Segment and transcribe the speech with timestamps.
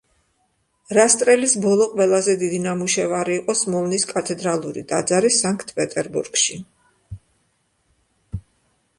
[0.97, 6.57] რასტრელის ბოლო ყველაზე დიდი ნამუშევარი იყო სმოლნის კათედრალური ტაძარი, სანქტ-პეტერბურგში.